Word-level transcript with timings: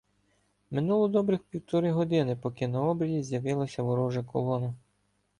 Минуло 0.71 1.07
добрих 1.09 1.39
півтори 1.43 1.91
години, 1.91 2.35
поки 2.35 2.67
на 2.67 2.81
обрії 2.83 3.23
з'явилася 3.23 3.83
ворожа 3.83 4.23
колона. 4.23 4.73